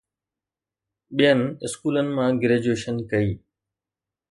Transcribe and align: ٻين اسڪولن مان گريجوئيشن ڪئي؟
ٻين 1.17 1.39
اسڪولن 1.65 2.07
مان 2.15 2.29
گريجوئيشن 2.41 2.95
ڪئي؟ 3.11 3.29